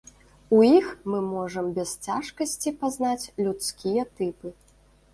[0.59, 4.47] У іх мы можам без цяжкасці пазнаць людскія тыпы.